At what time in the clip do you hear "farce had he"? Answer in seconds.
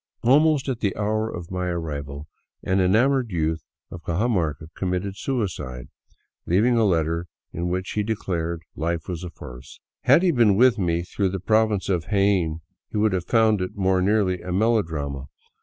9.29-10.31